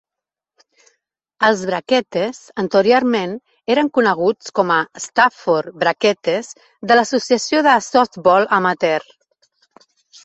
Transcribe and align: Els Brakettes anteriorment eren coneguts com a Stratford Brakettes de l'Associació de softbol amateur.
Els 1.49 1.59
Brakettes 1.69 2.39
anteriorment 2.63 3.35
eren 3.75 3.91
coneguts 3.99 4.49
com 4.61 4.73
a 4.79 4.79
Stratford 5.05 5.77
Brakettes 5.85 6.51
de 6.93 6.99
l'Associació 7.01 7.65
de 7.71 7.79
softbol 7.93 8.49
amateur. 8.61 9.07